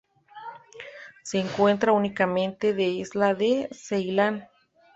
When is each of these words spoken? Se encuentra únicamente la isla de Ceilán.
Se 1.21 1.37
encuentra 1.37 1.91
únicamente 1.91 2.73
la 2.73 2.81
isla 2.81 3.35
de 3.35 3.69
Ceilán. 3.71 4.47